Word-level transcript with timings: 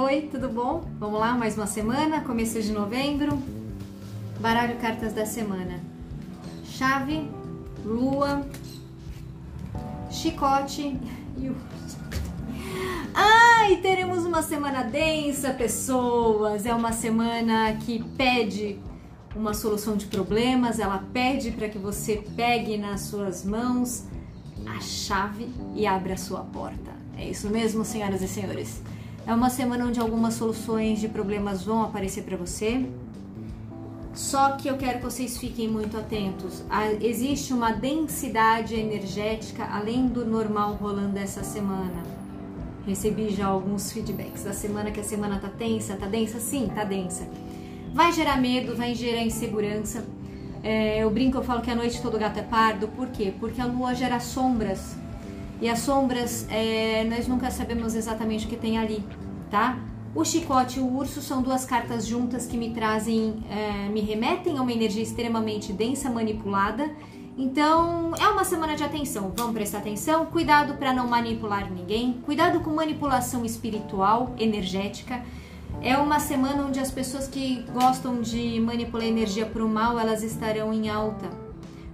Oi, 0.00 0.28
tudo 0.30 0.48
bom? 0.48 0.84
Vamos 1.00 1.18
lá, 1.18 1.34
mais 1.34 1.56
uma 1.56 1.66
semana, 1.66 2.20
começo 2.20 2.62
de 2.62 2.70
novembro. 2.70 3.36
Baralho 4.38 4.76
cartas 4.76 5.12
da 5.12 5.26
semana. 5.26 5.80
Chave, 6.64 7.28
lua, 7.84 8.46
chicote 10.08 10.96
e 11.36 11.48
o 11.48 11.56
Ai, 13.12 13.78
teremos 13.78 14.24
uma 14.24 14.40
semana 14.40 14.84
densa, 14.84 15.52
pessoas. 15.52 16.64
É 16.64 16.72
uma 16.72 16.92
semana 16.92 17.74
que 17.84 18.04
pede 18.16 18.78
uma 19.34 19.52
solução 19.52 19.96
de 19.96 20.06
problemas, 20.06 20.78
ela 20.78 21.04
pede 21.12 21.50
para 21.50 21.68
que 21.68 21.76
você 21.76 22.22
pegue 22.36 22.76
nas 22.78 23.00
suas 23.00 23.44
mãos 23.44 24.04
a 24.64 24.78
chave 24.80 25.48
e 25.74 25.88
abra 25.88 26.14
a 26.14 26.16
sua 26.16 26.42
porta. 26.42 26.92
É 27.16 27.28
isso 27.28 27.50
mesmo, 27.50 27.84
senhoras 27.84 28.22
e 28.22 28.28
senhores. 28.28 28.80
É 29.28 29.34
uma 29.34 29.50
semana 29.50 29.84
onde 29.84 30.00
algumas 30.00 30.32
soluções 30.32 31.00
de 31.00 31.06
problemas 31.06 31.62
vão 31.62 31.82
aparecer 31.82 32.22
para 32.22 32.34
você. 32.34 32.86
Só 34.14 34.52
que 34.52 34.66
eu 34.66 34.78
quero 34.78 35.00
que 35.00 35.04
vocês 35.04 35.36
fiquem 35.36 35.68
muito 35.68 35.98
atentos. 35.98 36.64
Existe 36.98 37.52
uma 37.52 37.70
densidade 37.70 38.74
energética 38.74 39.68
além 39.70 40.08
do 40.08 40.24
normal 40.24 40.78
rolando 40.80 41.18
essa 41.18 41.44
semana. 41.44 42.02
Recebi 42.86 43.28
já 43.28 43.48
alguns 43.48 43.92
feedbacks 43.92 44.44
da 44.44 44.54
semana 44.54 44.90
que 44.90 45.00
a 45.00 45.04
semana 45.04 45.38
tá 45.38 45.50
tensa, 45.50 45.94
tá 45.94 46.06
densa? 46.06 46.40
Sim, 46.40 46.72
tá 46.74 46.84
densa. 46.84 47.28
Vai 47.92 48.10
gerar 48.12 48.40
medo, 48.40 48.74
vai 48.74 48.94
gerar 48.94 49.20
insegurança. 49.20 50.06
É, 50.62 51.02
eu 51.02 51.10
brinco, 51.10 51.36
eu 51.36 51.44
falo 51.44 51.60
que 51.60 51.70
a 51.70 51.76
noite 51.76 52.00
todo 52.00 52.18
gato 52.18 52.38
é 52.38 52.42
pardo. 52.44 52.88
Por 52.88 53.08
quê? 53.08 53.34
Porque 53.38 53.60
a 53.60 53.66
lua 53.66 53.92
gera 53.92 54.20
sombras. 54.20 54.96
E 55.60 55.68
as 55.68 55.80
sombras, 55.80 56.46
é, 56.50 57.04
nós 57.04 57.26
nunca 57.26 57.50
sabemos 57.50 57.94
exatamente 57.94 58.46
o 58.46 58.48
que 58.48 58.56
tem 58.56 58.78
ali, 58.78 59.04
tá? 59.50 59.78
O 60.14 60.24
chicote 60.24 60.78
e 60.78 60.82
o 60.82 60.96
urso 60.96 61.20
são 61.20 61.42
duas 61.42 61.64
cartas 61.64 62.06
juntas 62.06 62.46
que 62.46 62.56
me 62.56 62.70
trazem, 62.70 63.44
é, 63.50 63.88
me 63.88 64.00
remetem 64.00 64.56
a 64.58 64.62
uma 64.62 64.72
energia 64.72 65.02
extremamente 65.02 65.72
densa, 65.72 66.08
manipulada. 66.10 66.90
Então, 67.36 68.12
é 68.18 68.26
uma 68.28 68.44
semana 68.44 68.74
de 68.74 68.82
atenção. 68.82 69.32
Vamos 69.36 69.52
prestar 69.52 69.78
atenção. 69.78 70.26
Cuidado 70.26 70.74
para 70.74 70.92
não 70.92 71.06
manipular 71.06 71.70
ninguém. 71.70 72.14
Cuidado 72.24 72.60
com 72.60 72.70
manipulação 72.70 73.44
espiritual, 73.44 74.34
energética. 74.38 75.22
É 75.80 75.96
uma 75.96 76.18
semana 76.18 76.64
onde 76.64 76.80
as 76.80 76.90
pessoas 76.90 77.28
que 77.28 77.64
gostam 77.72 78.20
de 78.20 78.58
manipular 78.60 79.06
energia 79.06 79.46
para 79.46 79.64
o 79.64 79.68
mal, 79.68 79.98
elas 79.98 80.22
estarão 80.22 80.72
em 80.72 80.88
alta. 80.88 81.30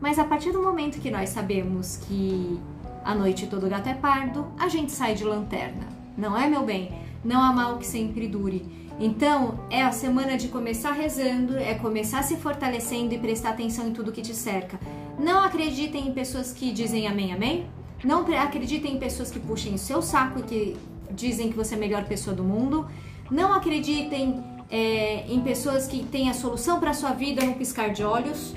Mas 0.00 0.18
a 0.18 0.24
partir 0.24 0.52
do 0.52 0.62
momento 0.62 1.00
que 1.00 1.10
nós 1.10 1.30
sabemos 1.30 1.96
que 1.96 2.60
a 3.04 3.14
noite 3.14 3.46
todo 3.46 3.68
gato 3.68 3.88
é 3.88 3.94
pardo, 3.94 4.46
a 4.58 4.68
gente 4.68 4.92
sai 4.92 5.14
de 5.14 5.24
lanterna. 5.24 5.86
Não 6.16 6.36
é, 6.36 6.48
meu 6.48 6.64
bem? 6.64 6.92
Não 7.24 7.40
há 7.40 7.52
mal 7.52 7.78
que 7.78 7.86
sempre 7.86 8.26
dure. 8.28 8.64
Então, 8.98 9.60
é 9.70 9.82
a 9.82 9.92
semana 9.92 10.36
de 10.36 10.48
começar 10.48 10.92
rezando, 10.92 11.56
é 11.56 11.74
começar 11.74 12.22
se 12.22 12.36
fortalecendo 12.36 13.14
e 13.14 13.18
prestar 13.18 13.50
atenção 13.50 13.88
em 13.88 13.92
tudo 13.92 14.12
que 14.12 14.20
te 14.20 14.34
cerca. 14.34 14.78
Não 15.18 15.42
acreditem 15.42 16.08
em 16.08 16.12
pessoas 16.12 16.52
que 16.52 16.70
dizem 16.70 17.06
amém, 17.06 17.32
amém. 17.32 17.66
Não 18.04 18.20
acreditem 18.20 18.94
em 18.96 18.98
pessoas 18.98 19.30
que 19.30 19.38
puxem 19.38 19.74
o 19.74 19.78
seu 19.78 20.02
saco 20.02 20.40
e 20.40 20.42
que 20.42 20.76
dizem 21.10 21.50
que 21.50 21.56
você 21.56 21.74
é 21.74 21.76
a 21.78 21.80
melhor 21.80 22.04
pessoa 22.04 22.36
do 22.36 22.44
mundo. 22.44 22.86
Não 23.30 23.52
acreditem 23.54 24.42
é, 24.70 25.24
em 25.28 25.40
pessoas 25.40 25.86
que 25.86 26.04
têm 26.04 26.28
a 26.28 26.34
solução 26.34 26.78
para 26.78 26.92
sua 26.92 27.12
vida 27.12 27.44
no 27.44 27.54
piscar 27.54 27.90
de 27.90 28.04
olhos. 28.04 28.54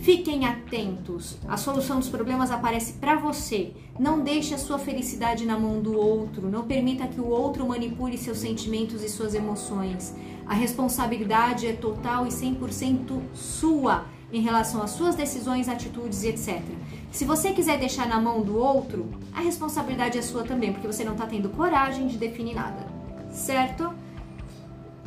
Fiquem 0.00 0.46
atentos. 0.46 1.36
A 1.46 1.56
solução 1.56 1.98
dos 1.98 2.08
problemas 2.08 2.50
aparece 2.50 2.94
para 2.94 3.16
você. 3.16 3.72
Não 3.98 4.20
deixe 4.20 4.54
a 4.54 4.58
sua 4.58 4.78
felicidade 4.78 5.44
na 5.44 5.58
mão 5.58 5.80
do 5.80 5.96
outro. 5.96 6.48
Não 6.48 6.64
permita 6.64 7.06
que 7.06 7.20
o 7.20 7.28
outro 7.28 7.66
manipule 7.66 8.16
seus 8.16 8.38
sentimentos 8.38 9.02
e 9.02 9.08
suas 9.08 9.34
emoções. 9.34 10.14
A 10.46 10.54
responsabilidade 10.54 11.66
é 11.66 11.72
total 11.72 12.26
e 12.26 12.30
100% 12.30 13.20
sua 13.34 14.06
em 14.32 14.40
relação 14.40 14.82
às 14.82 14.90
suas 14.92 15.14
decisões, 15.14 15.68
atitudes 15.68 16.22
e 16.22 16.28
etc. 16.28 16.62
Se 17.10 17.24
você 17.24 17.52
quiser 17.52 17.78
deixar 17.78 18.08
na 18.08 18.20
mão 18.20 18.42
do 18.42 18.56
outro, 18.56 19.10
a 19.32 19.40
responsabilidade 19.40 20.16
é 20.16 20.22
sua 20.22 20.44
também, 20.44 20.72
porque 20.72 20.86
você 20.86 21.04
não 21.04 21.12
está 21.12 21.26
tendo 21.26 21.48
coragem 21.50 22.06
de 22.06 22.16
definir 22.16 22.54
nada 22.54 23.00
certo? 23.32 23.92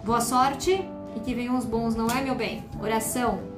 Boa 0.04 0.22
sorte 0.22 0.72
e 1.16 1.20
que 1.20 1.34
venham 1.34 1.58
os 1.58 1.66
bons, 1.66 1.96
não 1.96 2.08
é, 2.08 2.22
meu 2.22 2.36
bem? 2.36 2.64
Oração. 2.82 3.53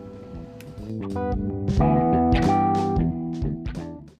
Thank 0.88 1.79
you. 1.79 2.04